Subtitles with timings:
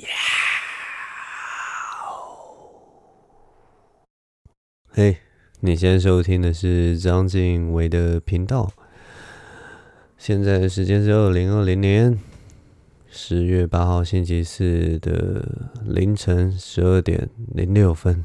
[0.00, 0.08] 呀！
[4.90, 5.18] 嘿，
[5.60, 8.70] 你现在收听的是张静伟的频道。
[10.16, 12.18] 现在的时间是二零二零年
[13.08, 18.24] 十月八号星期四的凌晨十二点零六分。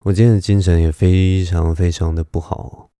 [0.00, 2.90] 我今天的精神也非常非常的不好。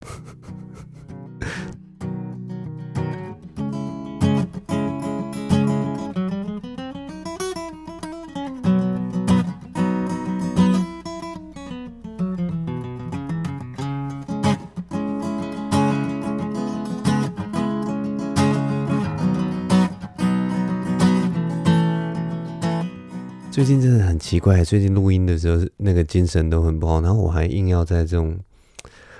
[24.32, 28.40] 奇怪，最近录音的时候那个精神都很不好，然后我还硬要在这种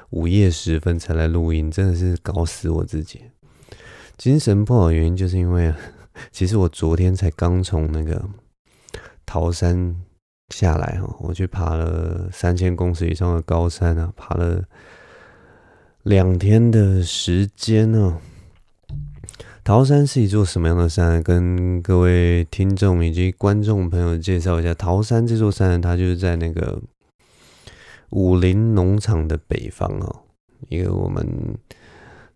[0.09, 3.21] 午夜时分才来录音，真的是搞死我自己。
[4.16, 5.71] 精神不好的原因就是因为，
[6.33, 8.25] 其实我昨天才刚从那个
[9.27, 9.95] 桃山
[10.49, 14.65] 下来哈，我去爬了三千公尺以上的高山啊，爬了
[16.04, 18.19] 两天的时间呢。
[19.65, 21.23] 桃山是一座什么样的山？
[21.23, 26.82] 跟各位听众以及观众朋友介绍一下，桃山这座山，它就是在那个
[28.10, 30.23] 武陵农场的北方哦，
[30.69, 31.24] 一个我们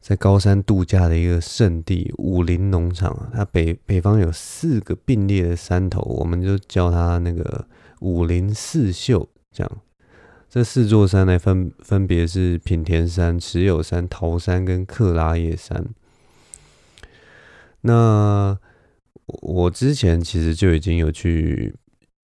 [0.00, 3.28] 在高山度假的一个圣地——武陵农场。
[3.34, 7.66] 它北北方有四个并列的山头，我们就叫它那个
[8.02, 9.28] 武陵四秀。
[9.50, 9.72] 这样，
[10.48, 15.84] 这四座山呢，分分别是品田山、持有山、桃山跟克拉叶山。
[17.86, 18.58] 那
[19.26, 21.74] 我之前其实就已经有去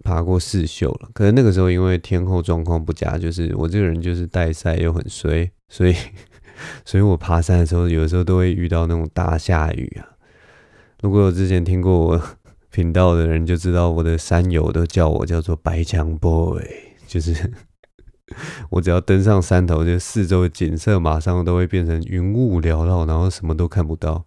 [0.04, 5.94] 爬过四秀了，可是那个时候因为天候状况不佳，就是我这个人就是带赛又很衰，所以
[6.84, 10.08] 所以我爬山的时候，有时候都会遇到那种大下雨啊。
[11.00, 12.22] 如果有之前听过我
[12.70, 16.62] 频道的人就知道，我的山友都叫我叫做白墙 boy，
[17.06, 17.52] 就是
[18.70, 24.24] 我只要登上山头，就四周的景色马上都会变成云雾缭绕，然后什么都看不到。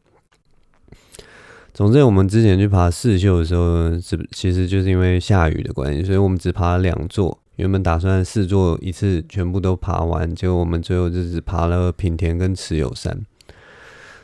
[1.75, 7.37] 总之，我们之前去爬四秀的时候，是其实就是因为下雨的关系，所以我们只爬了两座。
[7.57, 13.25] 原本打算四座一次全部都爬完，结果我们最后就只爬了品田跟持有山。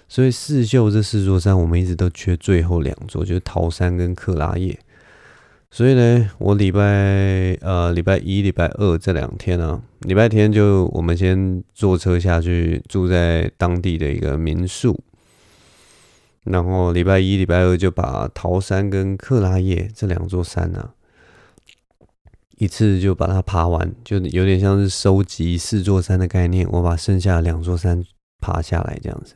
[0.07, 4.79] 所以四秀这四座山，我们一直都缺最后两座，就是桃山跟克拉叶。
[5.69, 14.97] 所以呢，我礼拜呃礼拜一、礼拜二这两天啊，礼拜天就我们先坐车下去住在当地的一个民宿。
[16.44, 20.94] 然后礼拜一、礼拜二就把桃山跟克拉叶这两座山啊，
[22.57, 26.68] 一次就把它爬完，就有点像是收集四座山的概念。
[26.72, 28.03] 我把剩下两座山
[28.40, 29.35] 爬下来这样子。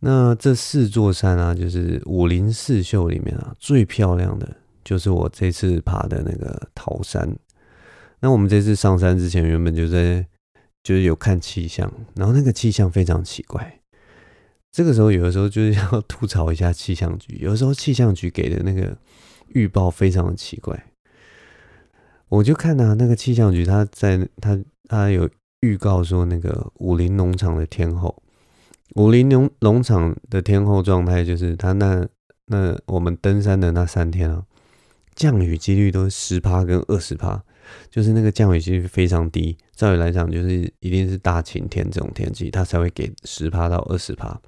[0.00, 7.36] 那这四座山啊，就是武陵四秀里面啊，最漂亮的就是我这次爬的那个桃山。
[8.20, 10.26] 那我们这次上山之前，原本就在
[10.82, 13.81] 就是有看气象，然后那个气象非常奇怪。
[14.72, 17.36] 这个时候，有的时候就是要 吐槽一下气象局。
[17.40, 18.96] 有的时候气象局给的那个
[19.48, 20.86] 预报非常的奇怪。
[22.30, 25.28] 我就看啊，那个气象局他在他他有
[25.60, 28.22] 预告说，那个武陵农场的天候，
[28.94, 32.08] 武陵农农场的天候状态就是，他那
[32.46, 34.42] 那我们登山的那三天啊，
[35.14, 37.44] 降雨几率都是十趴跟二十趴，
[37.90, 39.58] 就是那个降雨几率非常低。
[39.76, 44.40] 照理来讲，就是一定是大晴天这种天气，他才会给十趴到二十趴。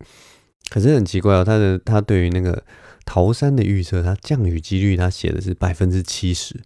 [0.70, 2.62] 可是很奇怪哦，他的他对于那个
[3.06, 6.60] 桃山的预测，他降雨几率他写的是百分之七十，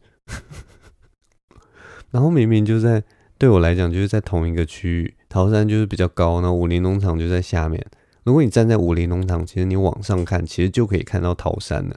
[2.11, 3.03] 然后明明就在
[3.39, 7.81] 对我来讲就是在同一个区域，桃山就是比较高，那武林农场就在下面。
[8.25, 11.97] 如果你站在武林农场，其实你往上看，其实就可以看到桃山了。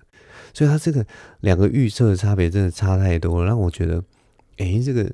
[0.53, 1.03] 所以他这个
[1.41, 4.03] 两个预测的差别真的差太多了，让我觉得，
[4.57, 5.12] 哎，这个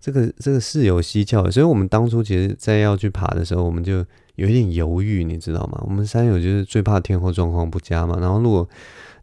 [0.00, 1.50] 这个这个是有蹊跷的。
[1.50, 4.02] 所以我们当初其实，在要去爬的时候，我们就。
[4.36, 5.80] 有一点犹豫，你知道吗？
[5.84, 8.18] 我们山友就是最怕天候状况不佳嘛。
[8.18, 8.68] 然后如果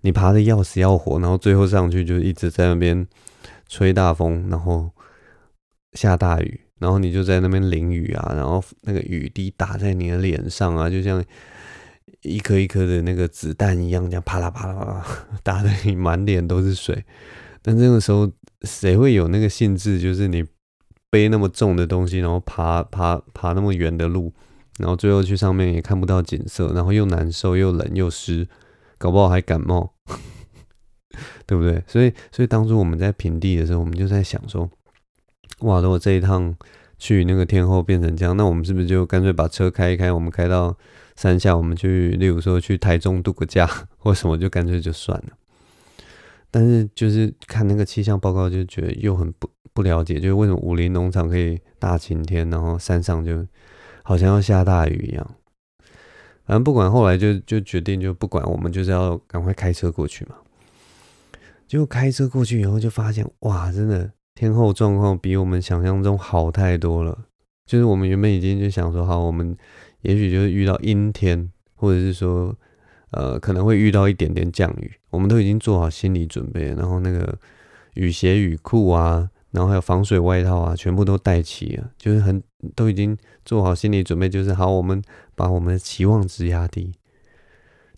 [0.01, 3.07] 你爬得要死要活，然后最后上去就一直在那边
[3.67, 4.89] 吹大风，然后
[5.93, 11.23] 下大雨，然后你就在那边淋雨啊，然后那个雨滴打在你的脸上啊，就像
[12.21, 15.05] 一颗一颗的那个子弹一样，这样啪啦啪啦啪啦
[15.43, 17.03] 打的你满脸都是水。
[17.61, 18.31] 但这个时候
[18.61, 19.99] 谁会有那个兴致？
[19.99, 20.45] 就是你
[21.09, 24.31] 背那么重的东西，然后爬爬爬那么远的路。
[24.79, 28.47] 然后最后去上面也看不到景色，然后又难受又冷又湿，
[28.97, 29.93] 搞不好还感冒，
[31.45, 31.83] 对不对？
[31.87, 34.69] 所以，所以当初我们在平地的时候，我们就在想说，
[35.59, 36.55] 哇，如果这一趟
[36.97, 40.75] 去那个天后变成这样，那我们是不是就干脆把车开一开，我们开到
[41.15, 45.29] 山下，我们去，例如说去台中度个假或什么，就干脆就算了。
[46.51, 53.45] 但是就是看那个气象报告，就觉得又很不不了解，就是为什么武林农场可以大晴天，然后山上就
[54.09, 55.35] 好像要下大雨一样。
[56.43, 60.35] 反正不管，后来就就决定就不管，我们就是要赶快开车过去嘛。
[61.67, 67.25] 结果开车过去以后，就发现哇，真的天候状况比我们想象中好太多了。
[67.67, 69.55] 就是我们原本已经就想说，好，我们
[70.01, 72.55] 也许就是遇到阴天，或者是说，
[73.11, 77.37] 呃，可能会遇到一点点降雨，我们都已经做好心理准备，然后那个
[77.93, 82.41] 雨鞋、雨裤啊，然后还有防水外套啊，全部都带齐了，就是很
[82.75, 85.01] 都已经做好心理准备，就是好，我们
[85.35, 86.93] 把我们的期望值压低。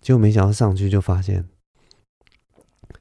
[0.00, 1.46] 结果没想到上去就发现，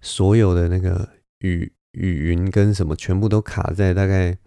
[0.02, 1.10] 所有的那个
[1.40, 4.38] 雨雨云跟什么全部都卡在大概。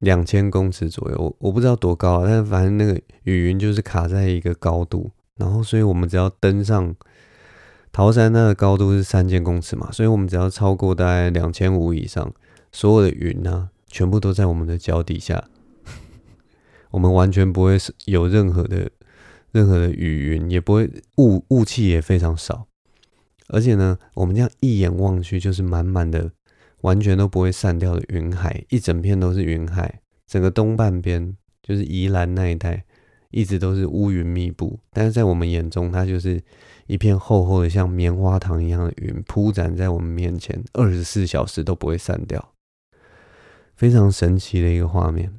[0.00, 2.94] 两千公尺左右，我我不知道多高啊，但反正那个
[3.24, 6.94] 雨云就是卡在一个高度，然后所以我们只要登上
[7.90, 12.32] 桃山，那个高度是三千公尺嘛，所以我们只要超过大概两千五以上，
[12.70, 15.48] 所有的云呢、啊，全部都在我们的脚底下，
[16.90, 18.90] 我们完全不会有任何的
[19.52, 22.66] 任何的雨云，也不会雾雾气也非常少，
[23.48, 26.30] 而且呢，我们这样一眼望去就是满满的。
[26.82, 30.00] 完全都不会散掉的云海，一整片都是云海。
[30.28, 32.84] 整个东半边就是宜兰那一带，
[33.32, 34.78] 一直都是乌云密布。
[34.92, 36.40] 但是在我们眼中，它就是
[36.86, 42.52] 一片厚厚的像棉花糖一样的云，铺展在我们面前，二十四小时都不会散掉。
[43.74, 45.34] 非常神奇的一个画面。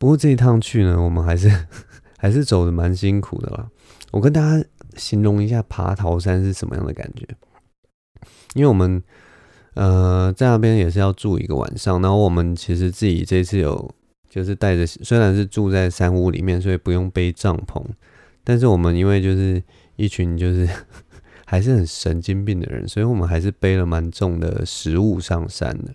[0.00, 1.48] 不过这一趟去呢，我们还是
[2.18, 3.68] 还是走的蛮辛苦的啦。
[4.10, 4.66] 我跟大家
[4.96, 7.24] 形容一下爬桃山是什么样的感觉，
[8.54, 9.00] 因为我们。
[9.74, 13.88] 呃，在那边也是要住一个晚上，然后我们其实自己这次有
[14.28, 17.80] 就是带着，虽然是住在山屋里面，所以不用背帐篷，
[18.42, 19.62] 但是我们因为就是
[19.94, 20.68] 一群就是
[21.46, 25.94] 还是很神经病的人，所以我们还是背了蛮重的食物上山的。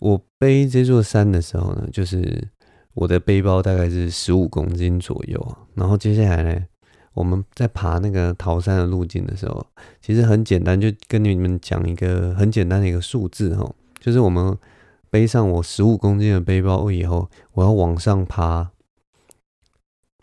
[0.00, 2.48] 我背这座山的时候呢，就是
[2.94, 6.66] 我的背包大概是十五公斤左右，然后接下来呢。
[7.12, 9.66] 我们在爬那个桃山的路径的时候，
[10.00, 13.68] 其实很简单，就跟你们讲一个很简单的一个数字哈，
[13.98, 14.56] 就是我们
[15.10, 18.70] 背上我十五公斤的背包以后，我要往上爬，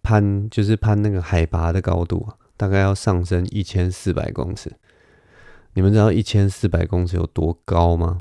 [0.01, 2.25] 攀就是攀那个海拔的高度，
[2.56, 4.71] 大概要上升一千四百公尺。
[5.74, 8.18] 你们知道一千四百公尺有多高吗？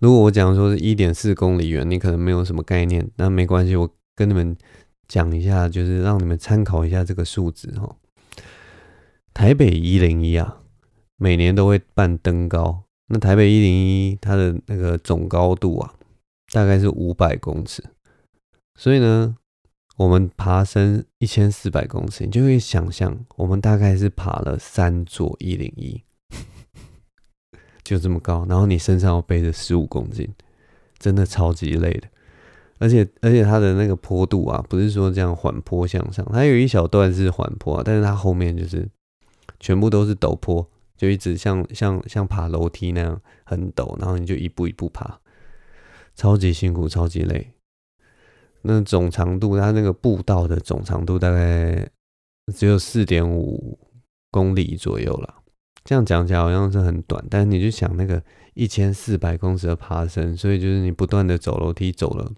[0.00, 4.56] 如果我讲说是一点四公里远，你可能没有什么概念，那没关系，我跟你们。
[5.12, 7.96] 讲一下，就是让你们参考一下这个数字哈。
[9.34, 10.62] 台北一零一啊，
[11.16, 12.84] 每年都会办登高。
[13.08, 15.94] 那台北一零一它的那个总高度啊，
[16.52, 17.82] 大概是五百公尺。
[18.78, 19.34] 所以呢，
[19.96, 26.00] 我们爬升一千四百公尺，你就会想象，我们大概是爬了三座一零一，
[27.90, 28.46] 就这么高。
[28.48, 30.32] 然后你身上要背着十五公斤，
[30.96, 32.06] 真的超级累的。
[32.78, 38.88] 而且而且它的那个坡度啊，不是说这样缓坡向上，它有一小段是缓坡啊，但是它后面就是
[39.58, 40.64] 全部都是陡坡，
[40.96, 45.18] 就一直像像像爬楼梯那样很陡，然后你就一步一步爬，
[46.14, 47.50] 超级辛苦，超级累。
[48.62, 51.88] 那总长度，它那个步道的总长度大概
[52.54, 53.76] 只有四点五
[54.30, 55.39] 公里左右了。
[55.90, 58.22] 这样讲起来好像是很短，但是你就想那个
[58.54, 62.30] 一千四百公尺的爬升，所以就是你不断的走楼梯走了。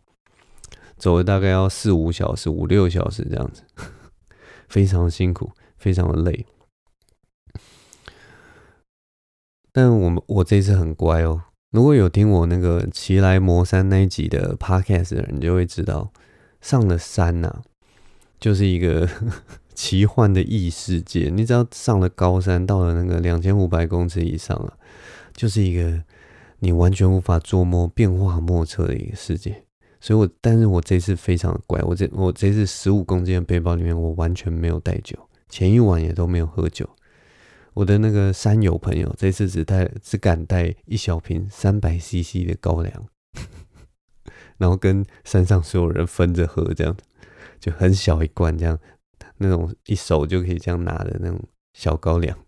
[0.97, 3.62] 走了大概要四五小时，五六小时这样子，
[4.71, 6.47] 非常辛苦，非常的累。
[9.71, 11.42] 但我们我这次很乖哦。
[11.73, 16.11] 如果有听我那个奇来魔山那一集的 podcast 的人，就会知道，
[16.62, 17.62] 上了山呐、啊，
[18.40, 19.06] 就是一个
[19.83, 21.29] 奇幻的异世界。
[21.29, 24.73] 你只要上了高山，到了那个两千五百公尺以上啊，
[25.35, 26.01] 就是一个
[26.61, 29.65] 你完全无法捉摸、变化莫测的一个世界。
[30.01, 36.89] 所以我，但是我这次非常乖，我这我这次十五公斤的背包里面，我完全没有带酒，前一晚也都没有喝酒。
[37.75, 43.07] 我的那个山友朋友这次只带只敢带一小瓶三百 CC 的高粱，
[44.59, 46.97] 然后跟山上所有人分着喝，这样
[47.59, 48.79] 就很小一罐，这样
[49.42, 51.38] 那种一手就可以这样拿的那种
[51.75, 52.38] 小高粱，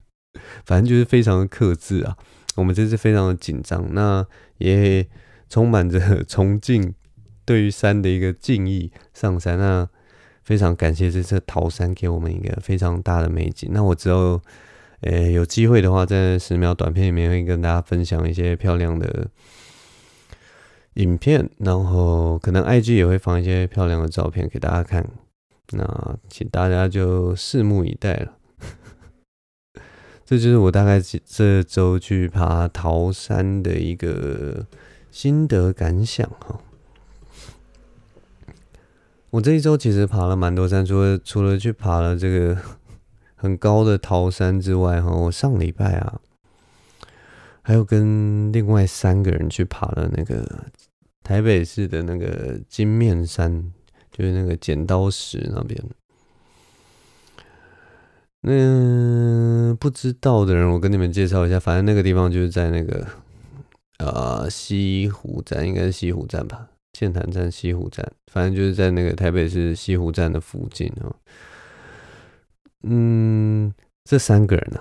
[0.64, 2.16] 反正就是非常的克制啊。
[2.54, 4.26] 我们这次非常的紧张，那
[4.58, 5.06] 也。
[5.50, 6.92] 充满着 崇敬，
[7.46, 9.88] 对于山的一个敬意，上山那
[10.42, 13.70] 非常感谢这次桃山给我们一个非常大的美景。
[13.72, 14.42] 那我之后，
[15.00, 19.28] 呃、有机会的话，在十秒短片里面会跟大家分享一些漂亮的
[20.96, 25.08] 影片，然后可能 IG 也会放一些漂亮的照片给大家看。
[25.72, 28.32] 那请大家就拭目以待了。
[30.24, 34.66] 这就是我大概这周去爬桃山的一个
[35.10, 36.60] 心得感想哈。
[39.30, 42.56] 我这一周其实爬了蛮多山，除了除了去爬了这个
[43.36, 46.20] 很高的桃山之外哈，我上礼拜啊，
[47.62, 50.66] 还有跟另外三个人去爬了那个
[51.22, 53.70] 台北市的那个金面山，
[54.18, 55.80] 就是那个剪刀石那边。
[58.40, 63.06] 那不知道的人，我跟你们介绍一下，反正那个地方就是在那个
[63.98, 66.68] 呃西湖站，应该是西湖站吧。
[66.92, 71.14] 剑潭站、西湖站，反正就是在那个台北市西湖站的附近哦。
[72.82, 73.72] 嗯，
[74.04, 74.80] 这三个人呢、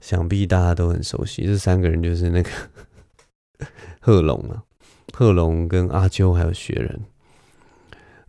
[0.00, 1.44] 想必大家都很熟悉。
[1.44, 2.50] 这三个人就是那个
[4.00, 4.62] 贺龙啊，
[5.12, 7.00] 贺龙跟阿秋还有雪人。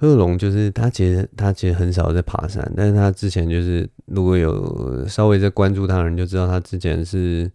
[0.01, 7.49] 贺龙就是他，其实他其实很少在爬山，但是他之前就是如果有稍微在关注他的人就知道，他之前是。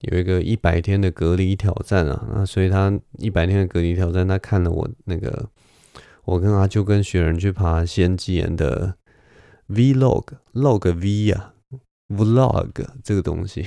[0.00, 5.48] 有一个一百天的隔离挑战啊，那所以他一百天的隔离挑战，他看了我那个，
[6.26, 8.94] 我跟阿秋跟雪人去爬仙迹岩的
[9.70, 11.54] Vlog，Log V 啊
[12.10, 13.66] ，Vlog 这个东西。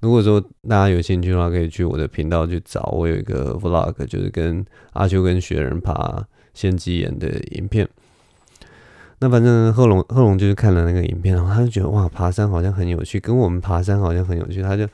[0.00, 7.88] 如果说大家有兴趣的话，可以去我的频道去找，我有一个 Vlog，就是跟阿秋跟雪人爬先机岩的影片。
[9.20, 14.86] 那反正贺龙贺龙就是看了那个影片，然后他就觉得哇，爬山好像很有趣，跟我们爬山好像很有趣，他就。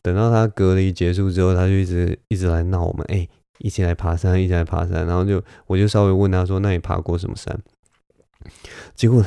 [0.00, 3.28] 等到他隔离结束之后，他就一直一直来闹我们，哎、
[3.58, 5.04] 一起来爬山，一起来爬山。
[5.04, 7.58] 然后就我就稍微问他说：“那你爬过什么山？”
[8.94, 9.22] 结果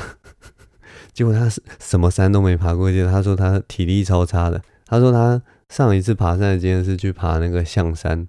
[1.13, 1.47] 结果他
[1.77, 4.61] 什么山都没爬过，结果他说他体力超差的。
[4.85, 8.25] 他说他上一次爬山的经验是去爬那个象山，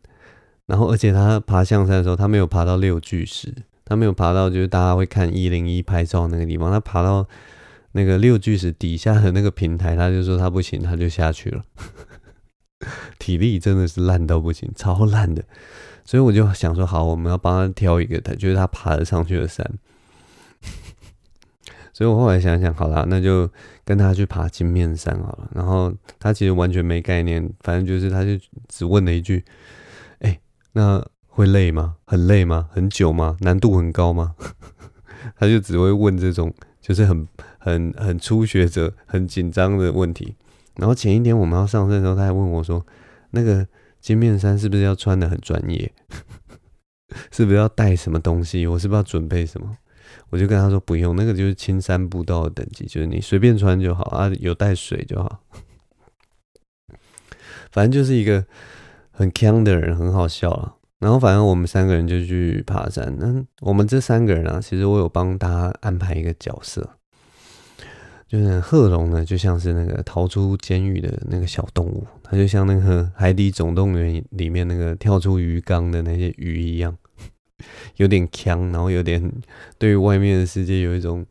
[0.72, 7.28] 然后而且他爬象山的时候，他没有爬到六巨石，他没有爬到就是大家会看一零一拍照那个地方，他爬到
[7.92, 11.62] 那个六巨石底下的那个平台，他就说他不行，他就下去了。
[13.20, 15.44] 体力真的是烂到不行，超烂的，
[16.06, 19.70] 所以我就想说，好，我们要帮他挑一个他就是他爬得上去的山。
[21.92, 23.46] 所以我后来想想，好啦，那就
[23.84, 25.50] 跟他去爬金面山好了。
[25.54, 28.30] 然后他其实完全没概念，反正就是他就
[28.68, 29.44] 只问了一句：“、
[30.72, 31.96] 那会累吗？
[32.04, 32.68] 很累吗？
[32.72, 33.36] 很久吗？
[33.40, 34.34] 难度很高吗？”
[35.36, 40.36] 他就只会问这种就是很很很初学者很紧张的问题。
[40.76, 42.84] 然后前一天我们要上山的时候，他还问我说
[43.30, 43.66] ：“那个
[44.00, 45.92] 金面山是不是要穿得很专业？
[47.30, 48.66] 是不是要带什么东西？
[48.66, 49.76] 我是不是要准备什么？”
[50.30, 55.40] 我就跟他说：“不用，那个就是青山步道的等级，就是你随便穿就好啊，有带水就好。
[57.70, 58.44] 反正就是一个
[59.22, 60.74] 很锵的人，很好笑啊。
[60.98, 63.16] 然后反正我们三个人就去爬山。
[63.18, 66.90] 那我们这三个人啊，其实我有帮大家安排一个角色。”
[68.26, 76.96] 就是贺龙呢，就像是那个逃出监狱的那个小动物，它就像那个《海底总动员》里面那个跳出鱼缸的那些鱼一样，
[77.96, 79.30] 有点强，然后有点
[79.78, 81.26] 对外面的世界有一种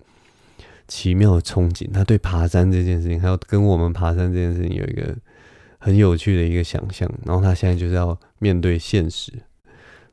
[0.87, 1.91] 奇妙的憧憬。
[1.91, 5.15] 他对爬山这件事情，还有跟我们爬山这件事情有一个
[5.81, 7.11] 很有趣的一个想象。
[7.25, 9.33] 然后他现在就是要面对现实。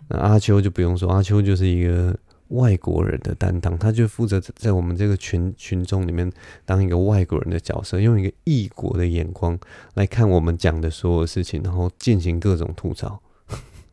[0.09, 2.19] 那阿秋就不用说，阿秋就是一个。
[2.53, 6.33] 外国人的担当，他就负责在我们这个群群众里面
[6.65, 9.59] 当一个外国人的角色，用一个异国的眼光
[9.93, 13.21] 来看我们讲的所有事情，然后进行各种吐槽。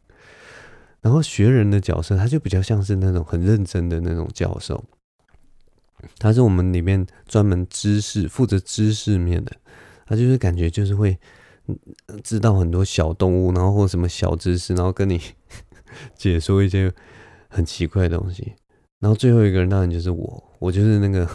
[1.03, 4.81] 然后学人的角色，他就比较像是那种很认真的那种教授，
[6.17, 9.51] 他是我们里面专门知识负责知识面的，
[10.05, 11.19] 他就是感觉就是会
[12.23, 15.19] 知道很多小动物，然后或什么小知识，然后跟你
[16.15, 16.93] 解说一些。
[17.47, 18.53] 很奇怪的东西，
[18.99, 21.25] 然后最后一个人当然就是我，我就是那个，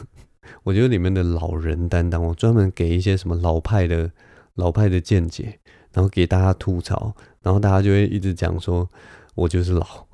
[0.64, 4.10] 我觉得里面的老人担当，我专门给一些什么老派的
[4.56, 5.58] 老派的见解，
[5.94, 8.86] 然后给大家吐槽，然后大家就会一直讲说，
[9.34, 10.06] 我就是老，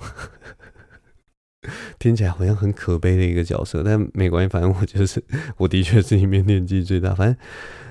[1.98, 5.20] 听起来好像很可悲的一个角色，但没关系，反正我就是，
[5.58, 7.12] 我的确是里面年纪最大。
[7.12, 7.36] 反正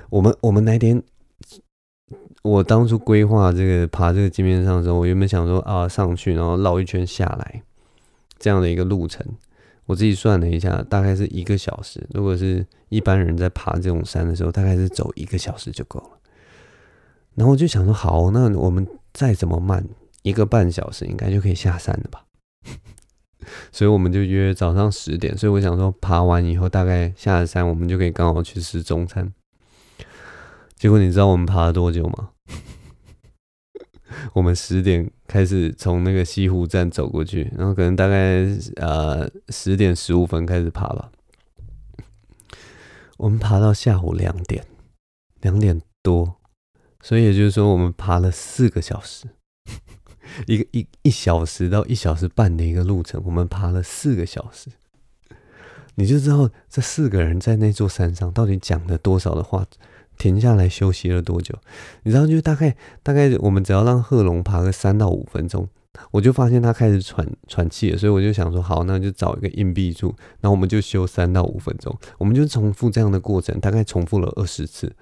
[0.10, 1.04] 我们我们那天，
[2.46, 7.64] 我当初规划这个爬这个金面上的时候，我原本想说啊上去，然后绕一圈下来。
[8.38, 9.26] 这样的一个路程，
[9.88, 12.08] 我自己算了一下，大概是一个小时。
[12.14, 16.12] 如果是一般人在爬这种山的时候，大概是走一个小时就够了。
[17.34, 19.84] 然后我就想说，好，那我们再怎么慢，
[20.22, 22.26] 一个半小时应该就可以下山了吧？
[23.72, 25.36] 所以我们就约早上十点。
[25.36, 29.34] 所以我想说，爬完以后大概下了山，我们就可以刚好去吃中餐。
[30.76, 32.30] 结果你知道我们爬了多久吗？
[34.34, 38.46] 我们十点开始从那个西湖站走过去，然后可能大概
[38.78, 41.12] 呃十点十五分开始爬吧。
[43.18, 44.66] 我们爬到下午两点，
[45.42, 46.36] 两点多，
[47.02, 49.28] 所以也就是说，我们爬了四个小时，
[50.48, 54.70] 一个一一小时到一小时半的一个路程，我们爬了四个小时。
[55.98, 59.66] 你就知道这四个人在那座山上到底讲了多少的话，
[60.18, 61.54] 停下来休息了多久？
[62.04, 65.68] 你知道，就大概大概我们只要让贺龙爬个三到五分钟。
[66.12, 74.94] 我就发现他开始喘喘气了，所以我就想说，好，那就找一个硬币柱，然后我们就休三到五分钟，我们就重复这样的过程，大概重复了二十次。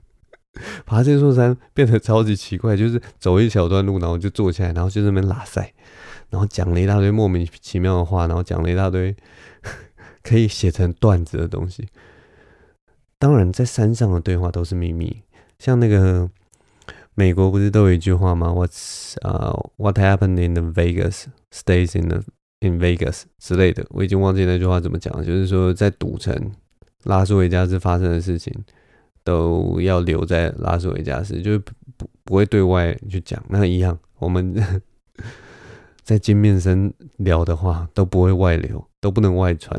[0.84, 5.72] 爬这座山变得超级奇怪，就是走一小段路，然后就坐下来，然后就那边拉塞，
[6.28, 9.16] 然后讲了一大堆莫名其妙的话，然后讲了一大堆
[10.22, 11.88] 可以写成段子的东西。
[13.20, 15.22] 当然，在山上的对话都是秘密，
[15.60, 16.28] 像那个。
[17.16, 22.22] 美国不是都有一句话吗？What's 啊、uh,，What happened in the Vegas stays in the
[22.60, 25.12] in Vegas 之类的，我已经忘记那句话怎么讲。
[25.22, 26.52] 就是说，在赌城
[27.02, 28.54] 拉斯维加斯发生的事情，
[29.22, 31.74] 都要留在拉斯维加斯，就是不
[32.24, 33.42] 不会对外去讲。
[33.50, 34.54] 那一样，我们
[36.02, 39.78] 在金面山聊的话都不会外流，都不能外传。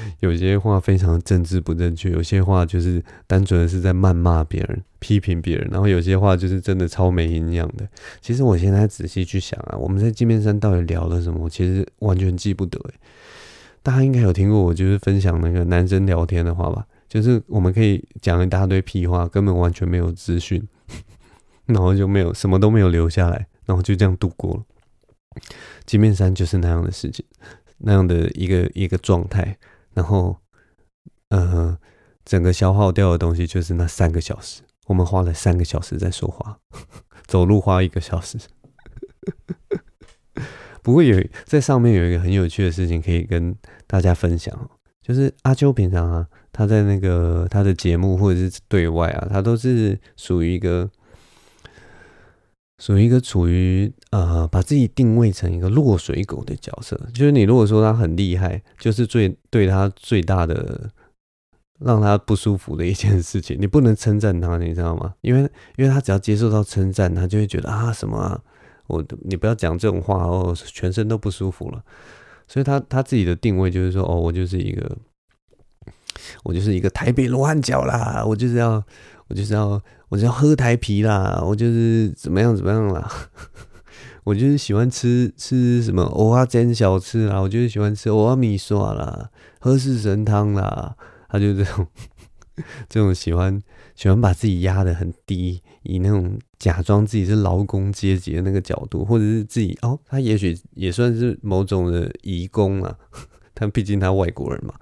[0.20, 7.88] 有些话非常政治不正确，有些话就是单纯的是在谩骂别人、批评别人，然后有些话就是真的超没营养的。
[8.20, 12.78] 其实我现在仔细去想啊，我们在金面山到底聊了什么，其实完全记不得。
[13.82, 16.86] 大家应该有听过我就是分享那个男生聊天的话吧？
[17.08, 20.62] 就是我们可以讲一大堆屁话，根本完全没有资讯，
[21.64, 24.62] 然后就没有什么都没有留下来，然后就这样度过了。
[25.86, 27.24] 金面山就是那样的事情，
[27.78, 29.56] 那样的一个一个状态。
[29.98, 30.36] 然后，
[31.30, 31.76] 呃，
[32.24, 34.62] 整个消耗掉的东西就是那三个小时。
[34.86, 36.60] 我们花了三个小时在说话，
[37.26, 38.38] 走路花一个小时。
[40.82, 43.52] 不过有在上面有一个很有趣的事情可以跟
[43.88, 44.70] 大家分享，
[45.02, 50.88] 就是阿秋平常啊，他在那个他的节目或者是对外啊，他都是属于一个。
[52.78, 60.88] 属于一个处于呃，把自己定位成一个落水狗的角色，就是你如果说他很厉害，就是最对他最大的
[61.80, 65.12] 让他不舒服的一件事情，你不能称赞他，你知道吗？
[65.22, 65.40] 因为
[65.76, 68.40] 因为他只要接受到称赞，他就会觉得啊什么啊，
[68.86, 71.82] 我你不要讲这种话哦，全身都不舒服了。
[72.46, 74.96] 所以他他自己的定位就是说，哦，我就是一个，
[76.44, 78.84] 我就是一个台北罗汉脚啦，我就是要。
[79.28, 83.10] 我就是要，我就要喝台啤啦，我就是怎么样怎么样啦，
[84.24, 90.96] 我就是喜欢吃吃什么蚵仔煎小吃啦，我就是喜欢吃蚵仔米线啦，喝四神汤啦，
[91.28, 91.86] 他就这种
[92.88, 93.60] 这种喜欢
[93.94, 102.96] 喜欢把自己压得很低，以那种假装自己是劳工阶级的那个角度，或者是自己哦，他也许也算是某种的移工啊。
[103.60, 104.74] 但毕竟他外国人嘛，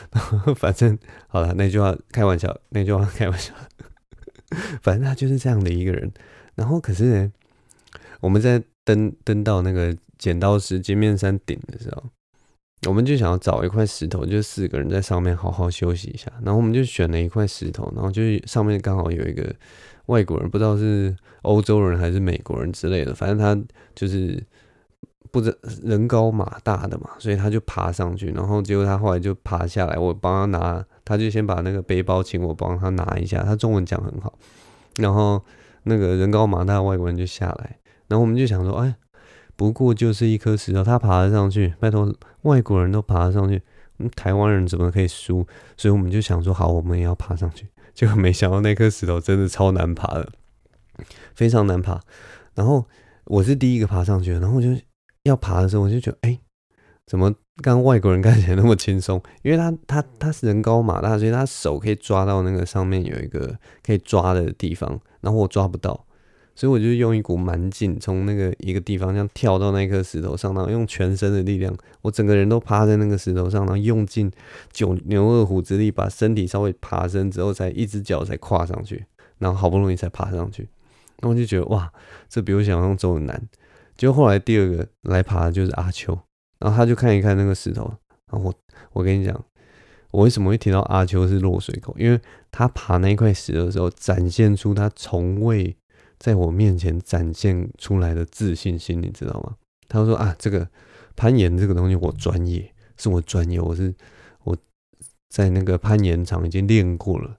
[0.54, 3.54] 反正好了，那句话开玩笑，那句话开玩笑，
[4.82, 6.12] 反正他就是这样的一个人。
[6.54, 7.30] 然后可是，
[8.20, 12.04] 我们在登登到那个剪刀石金面山顶的时候，
[12.86, 16.30] 我们就想要找一块石头，就四个人在上面好好休息一下。
[16.42, 19.54] 然后我们就选了一块石头，然后就上面刚好有一个
[20.06, 23.56] 外国人，不知道是欧洲人还是美国人之类的，反正他
[23.94, 24.44] 就是。
[25.30, 34.38] 不是人高马大的嘛，所以他就爬上去，然后结果他后来就爬下来，我帮他拿，他就先把那个背包请我帮他拿一下，他中文讲很好，
[34.96, 35.44] 然后
[35.84, 38.94] 那个人高马大的外国人就下来，然后我们就想说，哎，
[39.56, 43.62] 不过就是一颗石头，他爬得上去，拜托外国人都爬得上去，
[44.16, 45.46] 台湾人怎么可以输？
[45.76, 50.30] 所以我们就想说，好，我们也要爬上去，结果没想到那颗石头真的超难爬的，
[51.34, 52.00] 非常难爬，
[52.54, 52.86] 然后
[53.26, 54.68] 我是第一个爬上去的，然后我就。
[55.28, 56.38] 要爬的时候，我就觉得，哎、
[57.06, 59.22] 怎么刚外国人看起来那么轻松？
[59.42, 66.06] 因为他他他是人高马大，所以他手可以抓到那个上面有一个可以抓的地方，然后我抓不到，
[66.54, 74.30] 所以我就用一股蛮劲从那个一个地方这样跳到那颗石头上，然后用全身的力量，我整个人都趴在那个石头上，然后用尽
[74.72, 79.04] 九牛二虎之力把身体稍微爬升之后，才一只脚才跨上去，
[79.38, 80.68] 然后好不容易才爬上去，
[81.20, 81.92] 那我就觉得哇，
[82.28, 83.42] 这比我想象中的难。
[83.98, 86.16] 就后来第二个来爬的就是阿秋，
[86.60, 87.92] 然后他就看一看那个石头，
[88.30, 88.54] 然后我
[88.92, 89.44] 我跟你讲，
[90.12, 91.92] 我为什么会提到阿秋是落水狗？
[91.98, 92.20] 因为
[92.52, 95.76] 他爬那一块石头的时候，展现出他从未
[96.16, 99.56] 在我面前展现出来的自信心，你知道吗？
[99.88, 100.68] 他说啊，这个
[101.16, 103.92] 攀岩这个东西我专业，是我专业，我是
[104.44, 104.56] 我
[105.28, 107.36] 在那个攀岩场已经练过了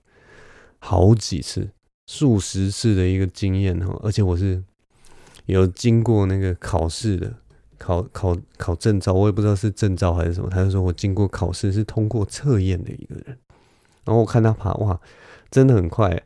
[0.80, 1.70] 好几次、
[2.08, 4.62] 数十次的一个经验哈，而且我是。
[5.54, 7.34] 有经过那个考试的，
[7.78, 10.50] 考考考证照，我也不知道是证照还是什么。
[10.50, 13.38] 他就说我经过考试是通过测验的一个人。
[14.06, 15.00] 然后我看他爬，哇，
[15.50, 16.22] 真的很快。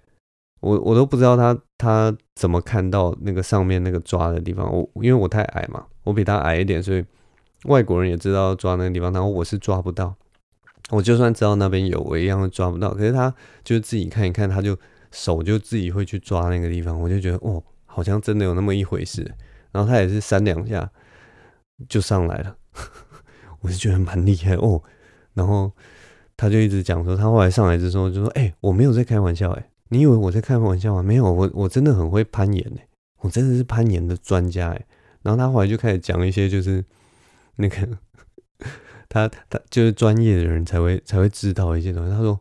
[0.61, 4.71] 我我都不知道他他怎么看到那个上面那个抓的地方。
[4.71, 7.03] 我因为我太矮嘛，我比他矮一点，所以
[7.65, 10.15] 外国人也知道抓那个地方，然后我是抓不到。
[10.89, 12.93] 我就算知道那边有，我一样抓不到。
[12.93, 13.33] 可是他
[13.63, 14.77] 就自己看一看，他就
[15.11, 16.99] 手就自己会去抓那个地方。
[16.99, 17.61] 我就觉得哦，
[17.93, 19.35] 好像真的有那么一回事。
[19.71, 20.89] 然后他也是三两下
[21.87, 22.55] 就上来了，
[23.61, 24.81] 我是觉得蛮厉害哦。
[25.33, 25.71] 然后
[26.35, 31.03] 他就一直讲说，他后来上来之后就说：“哎、我没有在开玩笑，哎，你以为我在开玩笑吗？
[31.03, 32.87] 没有，我我真的很会攀岩，哎，
[33.21, 34.85] 我真的是攀岩的专家，哎。”
[35.23, 36.83] 然后他后来就开始讲一些就是
[37.55, 37.87] 那个。
[39.09, 42.11] 他他就是专业的人才会才会知道一些东西。
[42.11, 42.39] 他说：“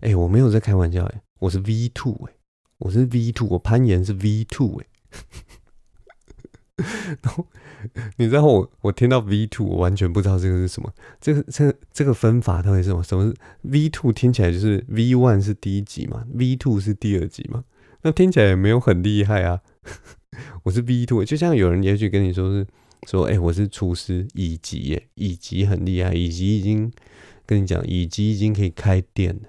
[0.00, 2.32] 哎、我没有在开玩笑，哎，我是 V two，哎，
[2.78, 4.86] 我是 V two，我攀岩是 V two，哎。”
[7.22, 7.46] 然后
[8.16, 10.92] 你知道我我听到 V two，我完全不知道这个是什么。
[11.20, 13.02] 这个这个这个分法到底是什么？
[13.02, 14.12] 什么是 V two？
[14.12, 17.64] 听起来就是 V one 是第一级嘛，V two 是第二级嘛？
[18.02, 19.60] 那听起来也没有很厉害啊。
[20.64, 22.66] 我是 V two，就像有人也许跟你说是。
[23.08, 26.92] 说：“哎、我是厨师，乙级耶，乙级很厉害，乙级已经
[27.46, 29.48] 跟你讲，乙级已经可以开店了。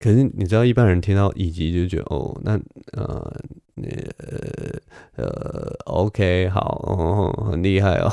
[0.00, 2.58] 可是你知道，一般人听到乙级就觉得，哦，那
[2.92, 3.36] 呃，
[3.76, 4.80] 呃，
[5.16, 8.10] 呃，OK，好，哦，很厉害哦，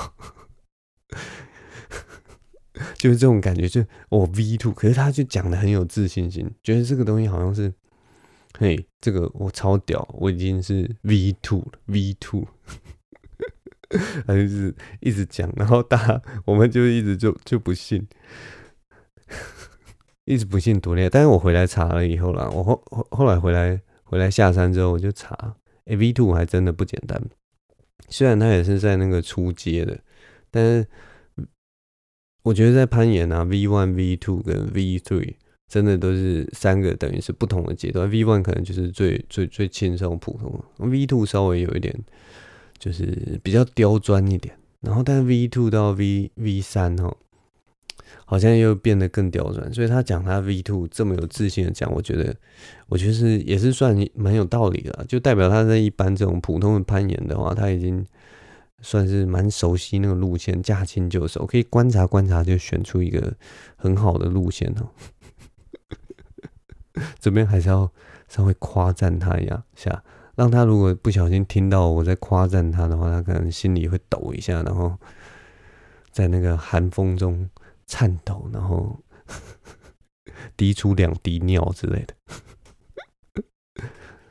[3.00, 7.74] 就是这种感觉，就哦，V two，可是他就讲的很有自信心，觉得这个东西好像是，
[8.60, 12.46] 嘿，这个我超屌，我已经是 V two 了，V two。
[14.28, 18.06] ”他就是一直讲，然后大家我们就一直就就不信，
[20.28, 21.10] 一直不信多厉害。
[21.10, 27.20] 但是我回来查了以后啦，我后后后来回来回来下山之后，我就查，欸，V two 还真的不简单。
[28.10, 29.98] 虽然他也是在那个初阶的，
[30.52, 30.88] 但是
[32.44, 35.34] 我觉得在攀岩啊，V one、V two 跟 V three
[35.68, 38.08] 真的都是三个等于是不同的阶段。
[38.08, 41.94] V one 可能就是最最最轻松普通，V two 稍微有一点。
[42.80, 47.18] 就是比较刁钻一点，然后但 V two 到 V V 三哦，
[48.26, 52.36] 好像又变得更刁钻，所以他讲他 V two 这么有自信的讲，我觉得
[52.88, 58.06] 我觉得是也是算蛮有道理的，就代表他在一般这种普通的攀岩的话，他已经
[58.82, 63.34] 算是蛮熟悉那个路线，驾轻就熟，可以观察观察就选出一个
[63.76, 64.90] 很好的路线哦。
[67.20, 67.92] 这边还是要
[68.28, 70.04] 稍微夸赞他一下。
[70.36, 74.96] 让他如果不小心听到我在夸赞他的话，他可能心里会抖一下，然后
[76.12, 77.50] 在那个寒风中
[77.88, 79.00] 颤抖，然后
[80.56, 82.14] 滴出两滴尿之类的。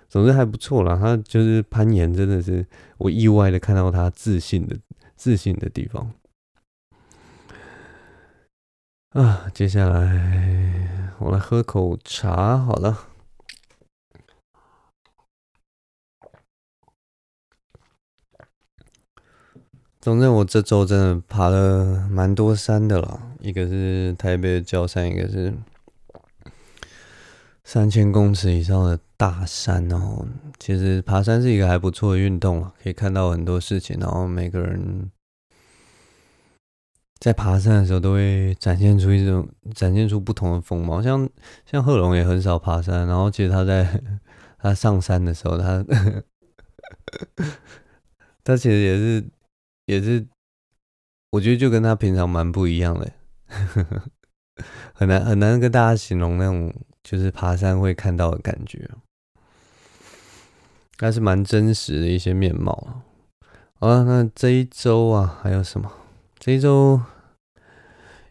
[0.09, 2.67] 总之还不错啦，他就是攀岩，真的是
[2.99, 4.79] 我意外的看到他自信的
[5.15, 6.13] 自信的地方。
[9.11, 13.09] 啊，接下来我来喝口茶，好了。
[20.07, 25.53] 总之，我这周真的爬了蛮多山的了，一个是台北的郊山，一个是
[27.65, 29.93] 三千公尺以上的大山。
[29.93, 30.25] 哦，
[30.61, 33.99] 其实爬山是一个还不错的运动了，可以看到很多事情。
[33.99, 35.11] 然后，每个人
[37.19, 41.03] 在爬山的时候都会展现出一种展现出不同的风貌。
[41.03, 41.29] 像
[41.69, 44.01] 像贺龙也很少爬山，然后其实他在
[44.57, 45.85] 他上山的时候，他
[48.45, 49.25] 他其实也是。
[49.87, 50.27] 也是，
[51.31, 53.13] 我觉得就跟他平常蛮不一样的，
[54.93, 58.89] 很难很难跟大家形容那种就是爬山会看到的感觉，
[60.99, 63.03] 还是蛮真实的一些面貌。
[63.79, 65.93] 好了，那这一周啊，还有什么？
[66.39, 67.01] 这一周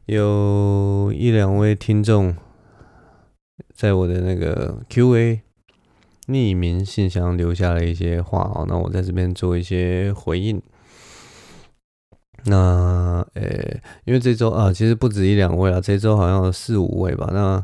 [0.08, 2.36] 有一两位听众
[3.74, 5.42] 在我的那个 Q&A
[6.28, 10.62] 匿名信箱留下了一些话，啊，那我在这边做一些回应。
[12.46, 13.44] 那呃、
[14.06, 17.30] 因为这周啊，其实不止一两位啊，这周好像有四五位吧。
[17.34, 17.64] 那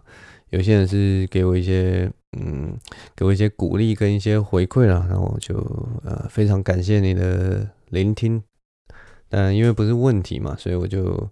[0.50, 2.78] 有些人是给我一些嗯，
[3.16, 5.56] 给我一些鼓励跟一些回馈啦，然后我就
[6.04, 8.42] 呃非常感谢你的聆听。
[9.30, 11.30] 但因为不是问题嘛，所以我就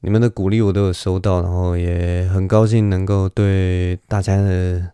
[0.00, 4.90] 你们的鼓励我都有收到，然后也很高兴能够对大家的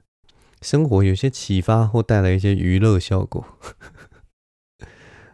[0.60, 3.44] 生活有些启发或带来一些娱乐效果。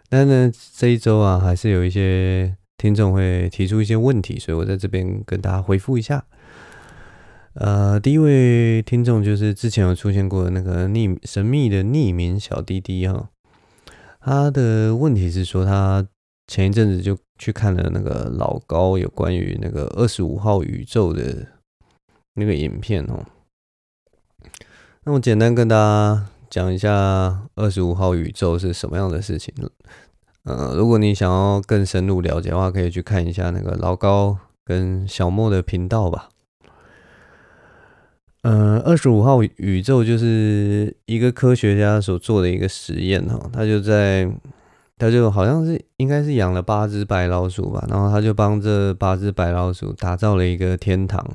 [0.08, 6.24] 但呢，这一周啊，还是有一些听众会提出一些问题，所以我在这边跟大家回复一下。
[7.54, 13.30] 呃，第一位听众就是之前有出现过的那个匿神秘的匿名小弟弟哈，
[14.20, 16.06] 他的问题是说，他
[16.46, 21.46] 前一阵子就去看了那个老高有关于那个二十五号宇宙的
[22.34, 23.24] 那个影片哦。
[25.04, 29.54] 那我简单跟大家讲一下二十五号宇宙是什么样的事情。
[30.44, 36.28] 呃，如果你想要更深入了解的话，可以去看一下那个老高跟小莫的频道吧。
[38.42, 44.30] 呃，二十五号宇宙就是一个科学家所做的一个实验哈，他就在，
[44.96, 51.26] 他就好像是应该是养了八只白老鼠吧，然后他就帮这八只白老鼠打造了一个天堂，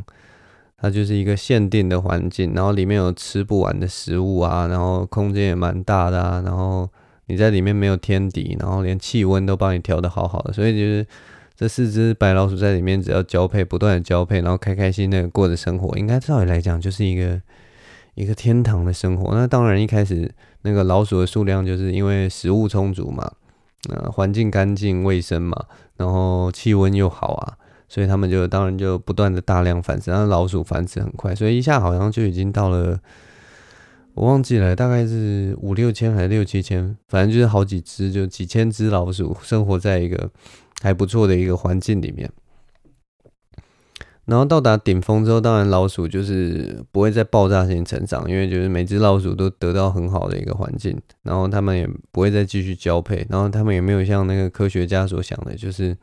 [0.82, 6.90] 它就是一个限定的环境，然后里面有吃不完的食物啊，然后空间也蛮大的啊，然后
[7.28, 11.06] 你在里面没有天敌，然后连气温都帮你调的好好的，所以就是。
[11.54, 17.40] 这四只白老鼠在里面，只要交配，不断的交配，然后开开心心的过着生活，应该照理来讲就是一个
[18.16, 19.36] 一个天堂的生活。
[19.36, 23.32] 那当然一开始那个老鼠的数量就是因为食物充足嘛，
[23.90, 25.66] 呃，环境干净卫生嘛，
[25.98, 27.54] 然后气温又好啊，
[27.92, 30.10] 所以他们就当然就不断的大量繁殖。
[30.12, 32.98] 那老鼠繁殖很快，所以一下好像就已经到了，
[34.14, 40.30] 我忘记了，大概是五六千还是六七千，反正就是好几只，就几千只老鼠生活在一个。
[40.84, 42.28] 还不错的一个环境里面，
[44.26, 55.96] 然后到达顶峰之后，当然老鼠就是不会再爆炸性成长，因为就是每只老鼠都得到很好的一个环境，然后他们也不会再继续交配，然后他们也没有像那个科学家所想的，就是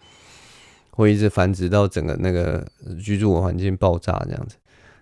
[0.98, 2.66] 会一直繁殖到整个那个
[3.02, 4.56] 居住的环境爆炸这样子。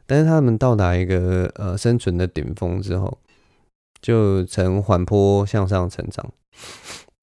[0.06, 3.18] 但是他们到达一个呃生存的顶峰之后，
[4.00, 6.32] 就呈缓坡向上成长，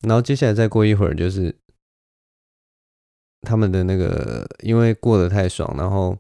[0.01, 1.55] 然后接下来再过一会儿就是。
[3.45, 6.17] 他们的那个，因为过得太爽，然后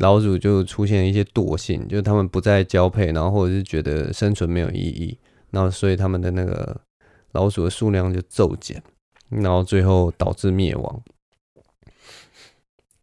[0.00, 5.18] 老鼠就出现一些惰性，就是他们不再交配，然后或者是觉得生存没有意义，
[5.50, 6.80] 然后所以他们的那个
[7.32, 8.82] 老鼠的数量就骤减，
[9.28, 11.02] 然后最后导致灭亡。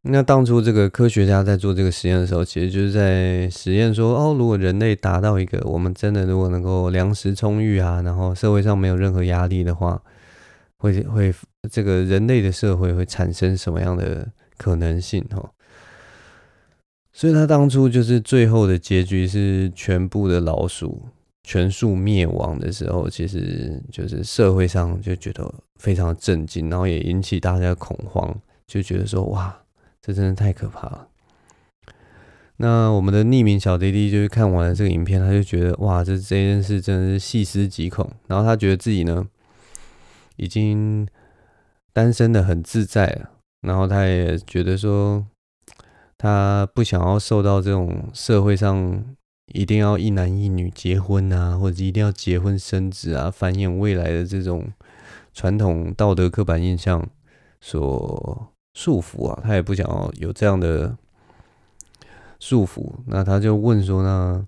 [0.04, 10.02] 那当初这个科学家在做这个实验的时候，其实就是在实验说，哦，如果人类达到一个我们真的如果能够粮食充裕啊，然后社会上没有任何压力的话。
[10.78, 11.32] 会会，
[11.70, 15.24] 这个人类的社会会产生什么样的可能性？
[15.30, 15.52] 哈，
[17.14, 21.04] 所以他当初就是最后的结局是全部的老鼠
[21.44, 28.36] 全数灭亡的时候，其实就是社会上就觉得非常震惊，然后也引起大家恐慌，
[28.66, 29.56] 就觉得说哇，
[30.02, 31.08] 这真的太可怕了。
[32.58, 39.28] 那我们的匿名小弟弟就是看完了这个影片，他就觉得哇，这这件事真的是细思极恐，然后他觉得自己呢。
[40.38, 41.08] 已经
[41.94, 43.30] 单身的很自在了，
[43.62, 45.24] 然后他也觉得说，
[46.18, 49.06] 他不想要受到这种社会上
[49.54, 54.72] 一定要一男一女结婚啊，或者一定要结婚生子啊，繁衍未来的这种
[55.32, 57.08] 传统道德刻板印象
[57.60, 60.98] 所束缚啊，他也不想要有这样的
[62.40, 62.94] 束缚。
[63.08, 64.48] 那他就问说呢，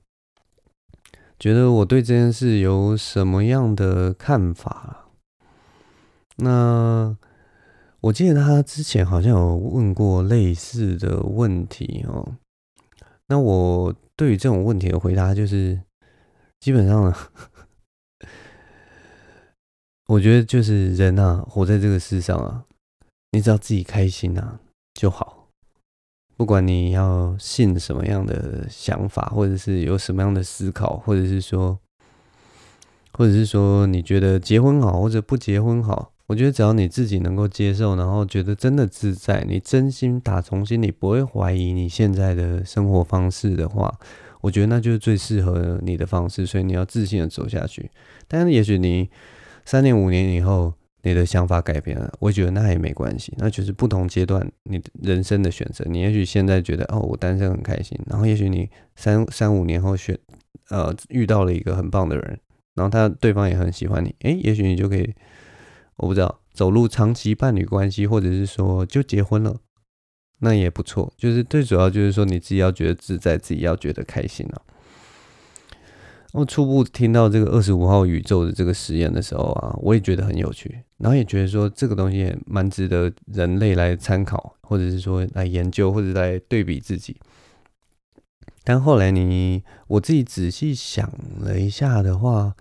[1.37, 5.09] 觉得我对这件事有什么样的看法？
[6.37, 7.15] 那
[8.01, 12.35] 我记得他之前好像有问过类似的问题哦。
[13.27, 15.79] 那我对于这种问题的回答就是，
[16.59, 17.15] 基本上呢，
[20.07, 22.65] 我觉得就是人啊，活在这个世上啊，
[23.33, 24.59] 你只要自己开心啊
[24.93, 25.47] 就好。
[26.37, 31.77] 不管你要信什么样的想法，或者是有什么样的思考，或者是说，
[33.13, 36.11] 或者是说你觉得结婚好，或者不结婚好。
[36.27, 43.93] 我觉得只要你自己能够接受，然后觉得真的自在，你真心打从心里不会怀疑你现在的生活方式的话，
[44.41, 46.45] 我觉得那就是最适合你的方式。
[46.45, 47.91] 所以你要自信的走下去。
[48.27, 49.09] 但是也许你
[49.65, 55.85] 三年五年以后你的想法改变了，我觉得那也没关系，那就是不同阶段你人生的选择。
[55.87, 60.17] 你也许现在觉得哦，我单身很开心，然后也许你三三五年后选
[60.69, 62.39] 呃遇到了一个很棒的人，
[62.73, 65.13] 然后他对方也很喜欢你，诶，也许你就可以。
[65.97, 69.55] 我不知道走入长期伴侣关系，或者是说就结婚了，
[70.39, 71.13] 那也不错。
[71.15, 74.61] 就是最主要就是说你自己要觉得自在，自己要觉得开心了。
[76.33, 87.15] 我初步听到这个二十五号宇宙的这个实验的时候啊，我也觉得很有趣，然后也觉得说这个东西也蛮值得人类来参考，或者是说来研究，或者来对比自己。
[88.63, 92.53] 但后来你我自己仔细想了一下的话。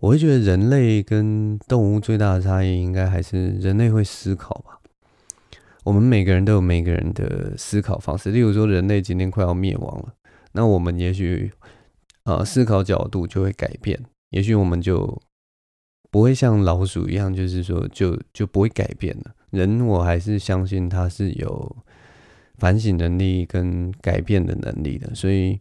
[0.00, 4.78] 我会觉得人类跟动物最大的差异，应该还是人类会思考吧。
[5.82, 8.30] 我们每个人都有每个人的思考方式。
[8.30, 10.12] 例如说，人类今天快要灭亡了，
[10.52, 11.50] 那我们也许
[12.24, 13.98] 啊思考角度就会改变，
[14.30, 15.22] 也许我们就
[16.10, 19.34] 不会像老鼠一样，就是说就就不会改变了。
[19.50, 21.76] 人我还是相信他是有
[22.56, 25.60] 反省能力跟改变的能力的，所以。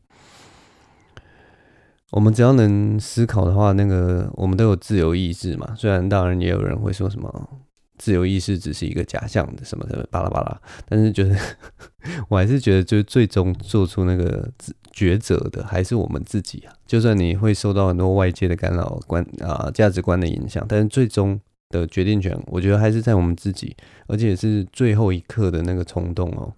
[2.11, 5.73] 我们只要能思考的话，那个我们都有自由意志嘛。
[5.75, 7.49] 虽然当然也有人会说什么
[7.97, 11.35] 自由意识只是一个假象的什么什么巴拉巴拉，但是觉得
[12.29, 14.49] 我还是觉得，就是最终做出那个
[14.93, 16.73] 抉择的还是我们自己啊。
[16.85, 23.75] 就算你会受到很多外界的干扰观啊价值观的影响，但是最终的决定权，我觉得还是在我们自己，
[24.07, 26.53] 而且是最后一刻的那个冲动哦，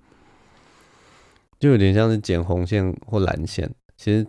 [1.59, 4.25] 就有点像是剪红线或蓝线，其实。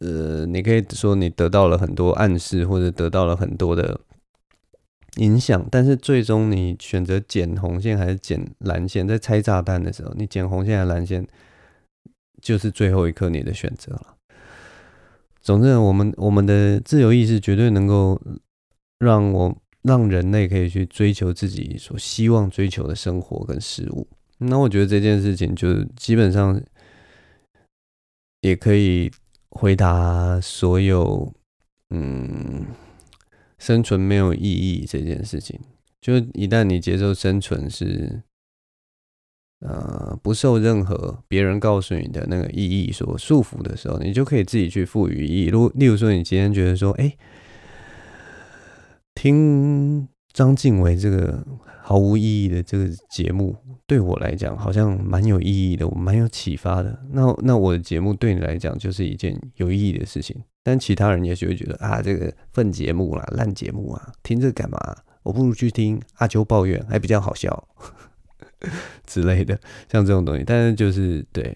[0.00, 3.98] 呃，你可以说你得到了很多暗示，或者得到了很多的
[5.16, 11.26] 影响，但是最终你选择剪红线还是剪蓝线，在拆炸弹的时候，你剪红线还是蓝线，
[12.42, 14.16] 就是最后一刻你的选择了。
[15.40, 18.20] 总之，我们我们的自由意志绝对能够
[18.98, 24.06] 让我让人类可以去追求自己所希望追求的生活跟事物。
[24.38, 26.60] 那我觉得这件事情就基本上
[28.40, 29.10] 也可以。
[29.56, 31.32] 回答所有，
[31.90, 32.66] 嗯，
[33.64, 35.58] 生存没有意义这件事情，
[35.98, 38.20] 就是一旦你接受生存是，
[39.60, 45.46] 呃，不受任何别人告诉你的那个意义所束缚的时候，你就可以自己去赋予意义。
[45.46, 47.16] 如例如说，你今天觉得说，哎，
[49.14, 51.42] 听张静伟这个。
[51.86, 53.54] 毫无意义的这个节目
[53.86, 56.98] 对我来讲好像蛮有意义的，我蛮有启发的。
[57.10, 64.78] 那那我的节目对你来讲就是一件有意义的事情，但其他人也许会觉得啊，这个粪节目啦、烂节目啊，听这干嘛？
[65.24, 67.68] 我不如去听阿秋抱怨，还比较好笑
[69.04, 69.60] 之类的，
[69.92, 70.42] 像这种东西。
[70.42, 71.54] 但是就是对，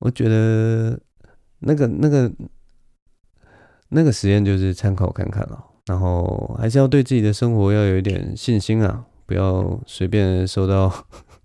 [0.00, 0.98] 我觉得
[1.60, 2.32] 那个那个
[3.90, 5.64] 那个实验就是参考看看了。
[5.88, 10.92] 然后还是要对自己的生活要有一点信心啊，不要随便受到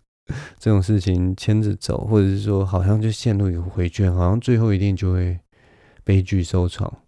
[0.59, 5.39] 这种事情牵着走，或者是说好像就陷入一个回圈，好像最后一定就会
[6.03, 6.99] 悲剧收场。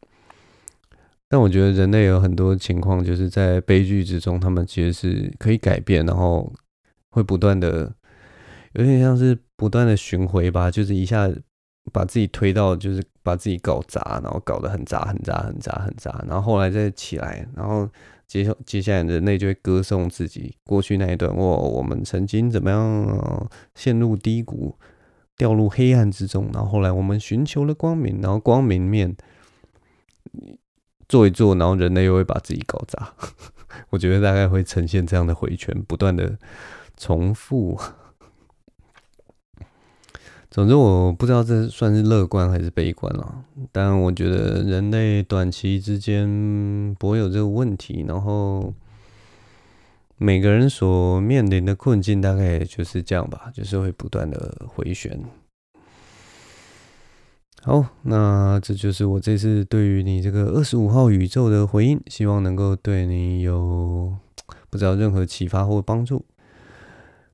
[1.30, 6.52] 但我觉得人类有很多情况，就是在悲剧之中，他们其实是可以改变，然后
[7.12, 7.93] 会不断的，
[8.74, 11.30] 有点像是不断的巡回吧，就是一下。
[11.93, 17.89] 把自己推到，就是把自己搞砸，然后搞得很砸、很砸、很砸、很砸，然后后来再起来，然后
[18.27, 24.77] 接接下来人类就会歌颂自己过去那一段，哇，我们曾经怎么样陷入低谷，
[25.38, 29.15] 掉入黑暗之中，然后后来我们寻求了光明，然后光明面
[31.09, 33.11] 做一做，然后人类又会把自己搞砸。
[33.89, 36.38] 我觉得大概会呈现这样的回圈，不断的
[36.95, 37.79] 重复。
[40.55, 43.43] 总之，我不知道这算是乐观还是悲观了。
[43.73, 48.73] 但我觉得人类短期之间不会有这个问题，然后
[50.15, 55.21] 每个人所面临的困境大概也就是这样吧，就是会不断的回旋。
[57.63, 64.15] 好，那这就是我这次对于你这个二十五号宇宙的回应，希望能够对你有
[64.69, 66.23] 不知道任何启发或帮助。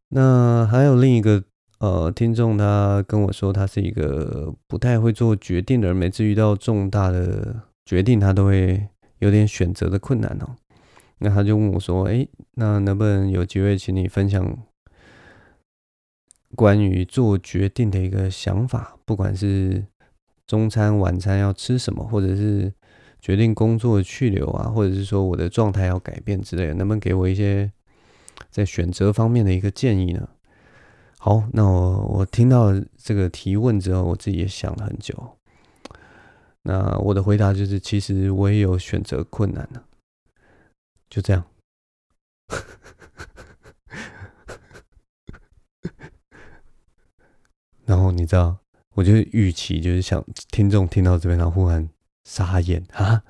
[0.09, 1.43] 那还有另一个。
[1.81, 10.55] 呃，听众他跟我说，他是一个不太会做决定的人，每次遇到重大的决定，他都会有点选择的困难哦。
[11.17, 14.55] 那他就问我说：“哎，那能不能有机会请你分享
[16.55, 18.95] 关于做决定的一个想法？
[19.03, 19.83] 不管是
[20.45, 22.71] 中餐、晚餐要吃什么，或者是
[23.19, 27.71] 决定工作去留啊，或者是说我的状态要改变之类的，能不能给我一些
[28.51, 30.29] 在选择方面的一个建议呢？”
[31.23, 35.37] 好，那我我听到这个提问之后，我自己也想了很久。
[36.63, 39.83] 那我的回答就是，其实我也有选择困难呢，
[41.11, 41.45] 就这样。
[47.85, 48.57] 然后你知道，
[48.95, 51.87] 我就预期就是想听众听到这边，然后忽然
[52.23, 53.23] 傻眼啊！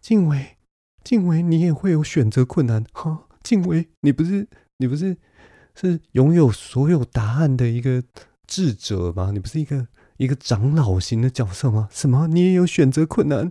[0.00, 0.56] 静伟，
[1.04, 3.28] 静伟，你也会有选择困难哈？
[3.42, 4.48] 静伟，你不是
[4.78, 5.18] 你不是？
[5.74, 8.02] 是拥有所有答案的一个
[8.46, 9.30] 智者吗？
[9.32, 9.86] 你不是一个
[10.18, 11.88] 一个长老型的角色吗？
[11.90, 12.28] 什么？
[12.28, 13.50] 你也有选择困难？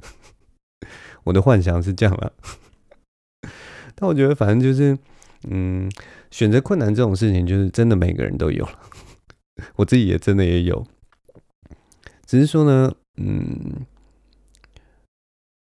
[1.24, 2.32] 我的幻想是这样了，
[3.94, 4.98] 但我觉得反正就是，
[5.48, 5.90] 嗯，
[6.30, 8.78] 选择困难这种事情，就是真的每个人都有了，
[9.76, 10.86] 我自己也真的也有，
[12.24, 13.84] 只是说呢，嗯，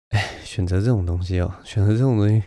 [0.09, 2.41] 哎，选择这种东西哦，选择这种东西。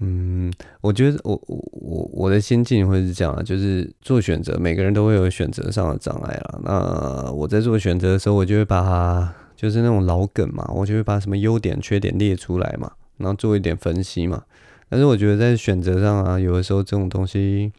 [0.00, 6.58] 嗯，我觉得我我我我的心境会是这样啊，就是做选择，每个人都会有选择上的障碍啊。
[6.64, 14.42] 那我在做选择的时候，我就会把就是那种老梗嘛，我就会把什么优点、缺点列出来嘛，然后做一点分析嘛。
[14.88, 17.72] 但是我觉得在选择上啊，有的时候这种东西，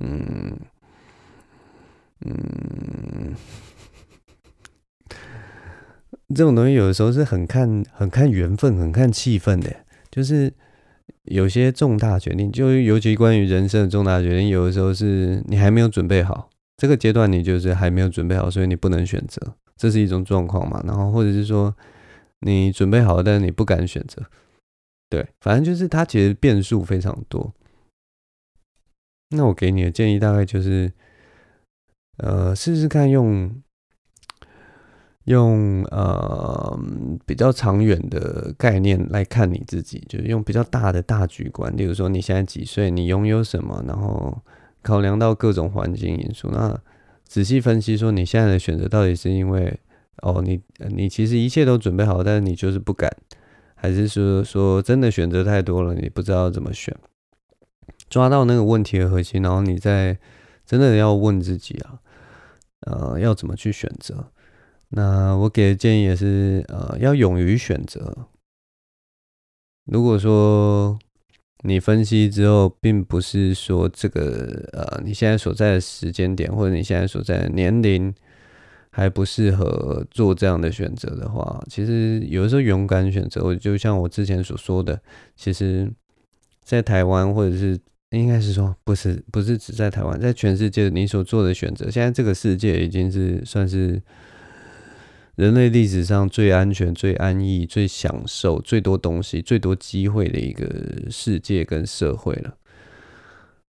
[0.00, 0.58] 嗯
[2.24, 3.34] 嗯，
[6.34, 9.70] 这种东西有的时候是很看、很看缘分、很看气氛的。
[10.10, 10.52] 就是
[11.24, 20.82] 有些重大决定，就尤其关于人生的重大决定，有的时候是你还没有准备好，这个阶段你就是还没有准备好，所以你不能选择，这是一种状况嘛。
[20.86, 21.74] 然后或者是说
[22.40, 24.22] 你准备好了，但是你不敢选择。
[25.08, 27.52] 对，反正就是它其实变数非常多。
[29.30, 30.92] 那我给你的建议大概就是，
[32.18, 33.62] 呃，试试看用
[35.24, 36.78] 用呃
[37.26, 41.74] 比较长远的概念来看你自己，就是用比较大的大局观。
[41.76, 44.42] 例如说你现在几岁，你拥有什么，然后
[44.82, 46.78] 考量到各种环境因素，那
[47.24, 49.78] 仔细分析说你现在的选择到底是因为
[50.22, 53.10] 哦，你你其实一切都准备好，但是你就是不敢。
[53.82, 56.94] 还是说说真的选择太多了，你不知道怎么选，
[58.10, 60.18] 抓到那个问题的核心，然后你再
[60.66, 61.98] 真的要问自己啊，
[62.80, 64.30] 呃，要怎么去选择？
[64.90, 68.28] 那我给的建议也是，呃，要勇于选择。
[69.86, 70.98] 如果说
[71.64, 78.14] 你分析之后，并不是说这个呃你现在所在的时间点，或者你现在所在的年龄。
[78.92, 85.00] 还不适合做这样的选择的话，其实有的时候勇敢选择，我就像我之前所说的，
[85.36, 85.88] 其实，
[86.64, 87.78] 在台湾或者是
[88.10, 94.02] 应该是说，不是不是只在台湾，在全世界你所做的选择，现在这个世界已经是算是
[95.40, 100.70] 人类历史上最安全、最安逸、最享受、最多东西、最多机会的一个
[101.10, 102.54] 世界跟社会了。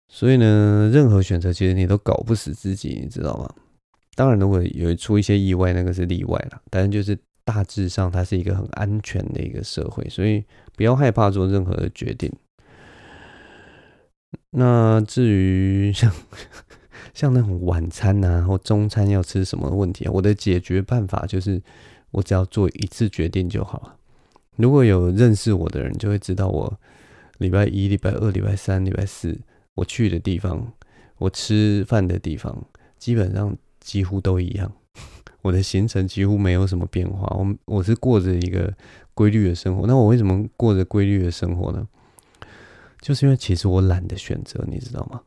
[0.08, 3.48] 所以呢，任何选择其实你都搞不死自己，你知道吗？
[4.16, 6.60] 当然，如果有出一些意外，那个是例外了。
[6.68, 10.44] 但是就是大致上，它是一个很安全的一个社会，所以
[10.74, 12.28] 不要害怕做任何的决定。
[14.50, 16.12] 那至于像
[17.14, 21.62] 像那种晚餐啊或中餐要吃什么问题啊，我的解决办法就是，
[22.10, 23.96] 我只要做一次决定就好了。
[24.56, 26.78] 如果有认识我的人，就会知道我
[27.38, 29.38] 礼拜一、礼拜二、礼拜三、礼拜四
[29.74, 30.72] 我去的地方，
[31.18, 32.64] 我吃饭的地方，
[32.98, 33.56] 基本上。
[33.84, 34.72] 几乎都一样，
[35.42, 37.26] 我的行程几乎没有什么变化。
[37.36, 38.72] 我我是过着一个
[39.12, 39.88] 规律的生活。
[39.88, 41.84] 那我为什么过着规律的生活呢？
[43.00, 45.20] 就是因为其实我懒得选择，你知道吗？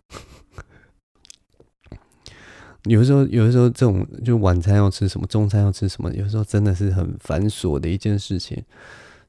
[2.85, 8.63] 有的时候，有的时候这种就晚餐要吃什么，中餐要吃什么，有时候真的是很繁琐的一件事情。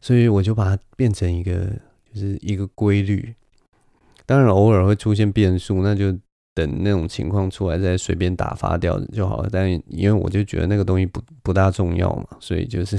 [0.00, 1.66] 所以我就把它变成一个，
[2.12, 3.34] 就是一个规律。
[4.24, 6.16] 当然，偶尔会出现变数，那就。
[6.56, 12.98] 等那种情况出来再随便打发掉就好了，但因为我就觉得那个东西不不大重要嘛，所以就是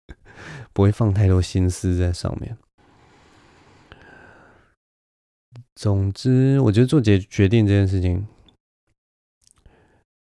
[0.72, 2.56] 不会放太多心思在上面。
[5.76, 8.26] 总之，我觉得做决决定这件事情，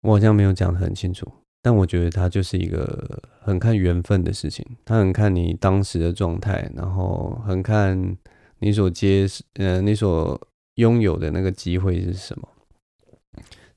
[0.03, 1.27] 我好像没有讲得很清楚，
[1.61, 8.15] 但我觉得它就是一个很看缘分的事情，它很看你当时的状态，然后很看
[8.59, 10.39] 你所接呃你所。
[10.77, 12.47] 拥有的那个机会是什么？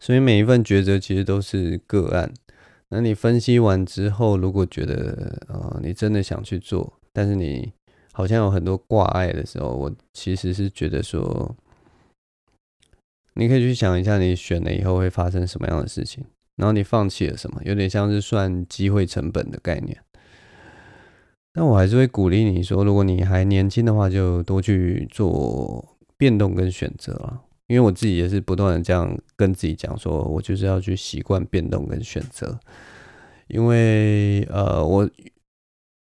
[0.01, 2.33] 所以每一份抉择其实都是个案。
[2.89, 7.70] 那你分析完之后，如果觉得呃你真的想去做，但是你
[8.12, 11.55] 好像有很多挂碍的时候，我其实是觉得说，
[13.37, 16.24] 你可以去想一下，你选了以后会发生什么样的事情，
[16.57, 19.97] 然后你放弃了什么，有点像是算机会成本的概念。
[21.53, 25.93] 但我还是会鼓励你说，如果你还年轻的话，就多去做。
[26.18, 32.59] 变动跟选择啊，因为我自己也是不断的这样跟自己讲，说我就是要去习惯变动跟选择，
[33.49, 35.07] 因为呃，我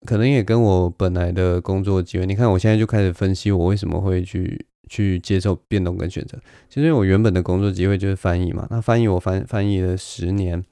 [0.05, 6.37] 可能也跟我本来的工作机会，你看我现在就开始分析我为什么会去去接受变动跟选择。
[6.69, 10.63] 其实我原本的工作机会就是翻译嘛，那翻译我翻翻译了十年，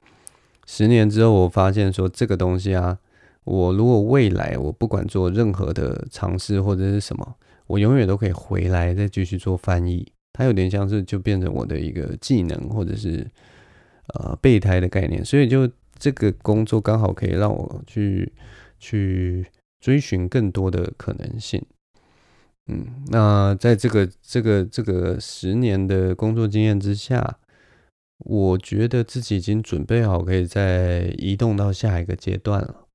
[0.66, 2.98] 十年之后我发现说这个东西啊，
[3.44, 7.34] 我如果未来我不管做任何的尝试或者是什么。
[7.66, 13.26] 我永远都可以回来再继续做翻译，它有点像是就变成我的一个技能，或者是
[14.12, 15.66] 呃备胎的概念，所以就
[15.98, 18.30] 这个工作刚好可以让我去
[18.78, 19.46] 去
[19.80, 21.64] 追寻更多的可能性。
[22.66, 27.38] 嗯，那在这个这个这个十年的工作经验之下，
[28.18, 32.86] 我觉得自己已经准备好可以再移动到下一个阶段了。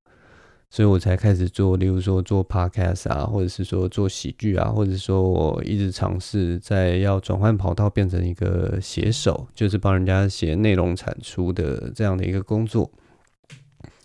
[0.72, 12.88] 所以我才开始做，例如说做 podcast 啊，或者是说做喜剧啊，或者说我一直尝试在要转换跑道，变成一个写手，就是帮人家写内容产出的这样的一个工作。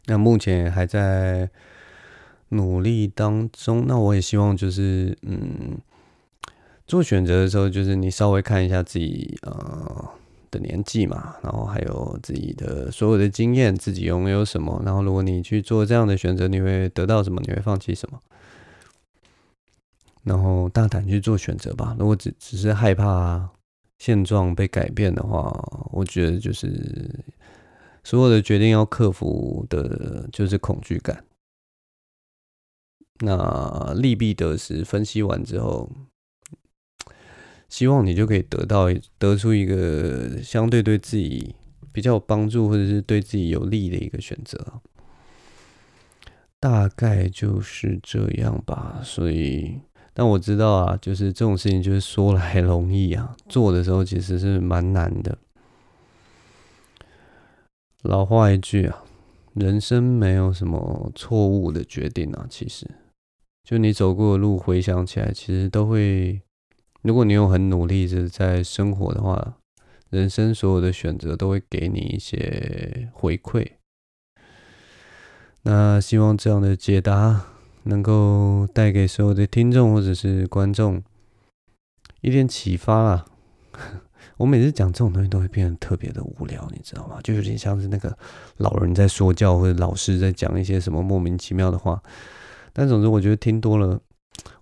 [0.07, 1.47] 那目前还在
[2.56, 3.86] 努力当中。
[3.88, 5.78] 那我也希望就是，嗯，
[6.88, 10.10] 做选择的时候，就是你稍微看一下自己呃
[10.49, 14.82] 的年纪嘛，然后还有自己的所有的经验，自己拥有什么。
[14.86, 17.41] 然后如果你去做这样的选择，你会得到什么？
[17.45, 18.20] 你会放弃什么？
[20.24, 21.95] 然后大胆去做选择吧。
[21.99, 23.49] 如果只只是害怕
[23.99, 25.51] 现状被改变的话，
[25.91, 27.24] 我觉得就是。
[28.08, 31.24] 所有的决定要克服的就是恐惧感。
[33.20, 35.89] 那利弊得失分析完之后，
[37.70, 38.88] 希望你就可以得到
[39.18, 41.55] 得出一个相对对自己
[41.91, 44.82] 比较有帮助或者是对自己有利的一个选择。
[46.59, 48.99] 大概就是这样吧。
[49.03, 49.80] 所以，
[50.13, 55.38] 但我知道啊，就是这种事情就是说来容易啊，做的时候其实是蛮难的。
[58.01, 59.03] 老话一句啊，
[59.53, 62.47] 人生没有什么错误的决定啊。
[62.49, 62.89] 其实，
[63.66, 66.39] 就你走过的路，回想起来，其实都会。
[67.01, 69.57] 如果你有很努力的在生活的话，
[70.11, 73.68] 人生所有的选择都会给你一些回馈。
[75.63, 77.43] 那希望这样的解答
[77.84, 81.01] 能够带给所有的听众或者是观众
[82.22, 83.26] 一点启发啊。
[84.38, 87.20] 我每次讲这种东西都会变得特别的无聊，你知道吗？
[87.24, 88.16] 就有点像是那个
[88.57, 91.99] 老人在说教，或者老师在讲一些什么莫名其妙的话。
[92.78, 93.97] 但总之，我觉得听多了，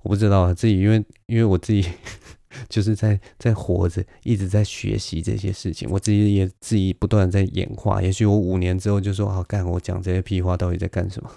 [0.04, 1.84] 我不知道啊，自己因为因为我自己
[2.70, 8.00] 就是在在活着，一直在学习这些事情，我自己也自己不断在演化。
[8.00, 11.32] 也许我五年之后就说：“好、啊、干，我讲这些屁话到底在干什么？”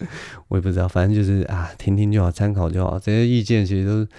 [0.48, 2.98] 我也不知道，反正就是啊，听听就好，参考就好。
[2.98, 4.10] 这些意见其实都。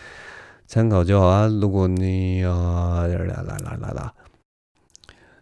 [0.71, 1.47] 参考就好啊！
[1.47, 4.13] 如果你啊，啦啦啦啦啦，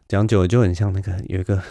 [0.07, 1.61] 讲久了就很像那个有一个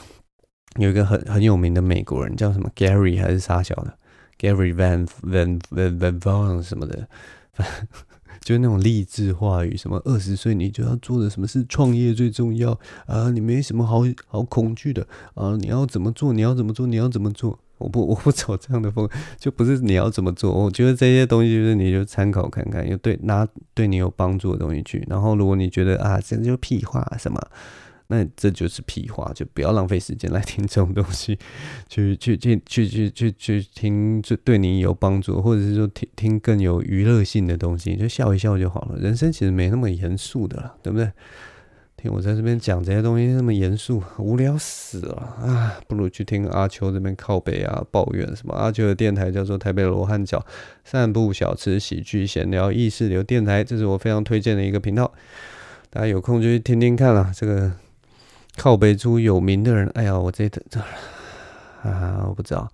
[0.78, 3.98] 有一个很很有名的美国人叫什么 Gary 还是啥小的
[4.38, 7.08] Gary Van Van Van Van Van 什么的，
[8.40, 13.30] 就那种励志话语，什么二十岁你就要做的什么事，创业最重要啊！
[13.30, 15.56] 你没什么好好恐惧的啊！
[15.56, 16.32] 你要怎么做？
[16.32, 16.86] 你要怎么做？
[16.86, 17.58] 你要怎么做？
[17.78, 19.06] 我不我不走这样的风，
[19.38, 20.52] 就不是你要怎么做。
[20.52, 25.04] 我觉得这些东西就是你就参考看看，有对拿对你有帮助的东西去。
[25.10, 27.38] 然后如果你觉得啊，这就屁话什么，
[28.08, 31.38] 那这就是屁话，就不要浪费时间来听这种东西。
[31.88, 38.98] 去去去去去去去听，就对你有帮助，或者是说听听更有娱乐性的东西，就笑一笑就好了。
[38.98, 41.10] 人生其实没那么严肃的了，对不对？
[41.96, 45.80] 听我在这边讲这些东西那么严肃，无聊死了啊！
[45.88, 48.52] 不如去听阿秋这边靠北啊，抱怨什么？
[48.54, 50.44] 阿秋的电台叫做台北罗汉脚，
[50.84, 55.10] 散步小吃喜剧闲聊意识流电台，这是我非常推荐的一个频道，
[55.88, 57.32] 大家有空就去听听看啦。
[57.34, 57.72] 这个
[58.56, 60.80] 靠北出有名的人，哎呀，我这这
[61.82, 62.68] 啊，我不知道，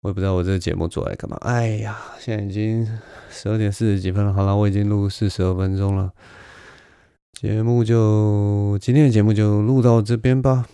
[0.00, 1.36] 我也不知道我这个节目做来干嘛。
[1.42, 2.86] 哎呀，现在已经
[3.30, 6.12] 十二点四十几分了，好了，我已经录四十二分钟了。
[7.32, 10.66] 节目就今天的节目就录到这边吧，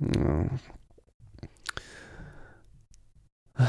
[0.00, 0.48] 嗯，
[3.54, 3.66] 唉，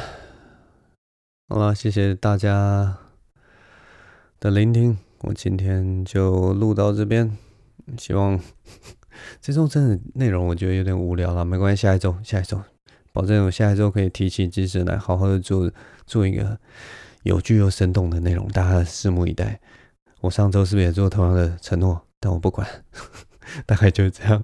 [1.48, 2.98] 好了，谢谢大家
[4.40, 7.38] 的聆听，我今天就录到这边，
[7.98, 8.40] 希望
[9.42, 12.62] 这周真的内容我觉得有点无聊了，没关系，下一周下一周，
[13.14, 15.72] 保证我下一周可以提起精神来，好好的做
[16.06, 16.58] 做一个
[17.24, 19.60] 有趣又生动的内容，大家拭目以待。
[20.22, 22.02] 我上周是不是也做同样的承诺？
[22.20, 22.68] 但我不管，
[23.66, 24.44] 大概就是这样。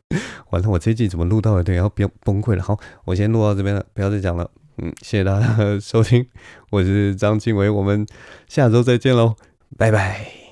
[0.50, 1.64] 完了，我这季怎么录到了？
[1.64, 2.62] 对，要崩崩溃了。
[2.62, 4.50] 好，我先录到这边了，不要再讲了。
[4.78, 6.26] 嗯，谢谢大家收听，
[6.70, 8.06] 我是张庆伟，我们
[8.48, 9.34] 下周再见喽，
[9.78, 10.43] 拜拜。